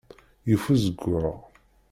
[0.49, 1.37] Yif uzeggaɣ.